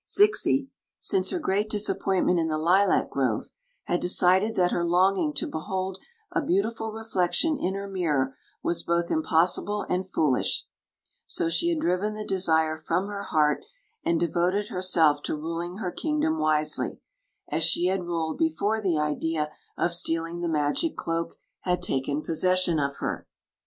[0.15, 0.69] Queen Zixi of Ix; or, the Zixi,
[0.99, 3.51] since her great disappointment in the lilac grove,
[3.83, 5.99] had decided that her longing to behold
[6.31, 10.65] a beau tiful reflection in her mirror was both impossible and foolish;
[11.27, 13.63] so she had driven the desire from her heart
[14.03, 16.99] and devoted herself to ruling her kingdom wisely,
[17.49, 22.79] as she had ruled before the idea of stealing the magic cloak had taken possession
[22.79, 23.27] of her.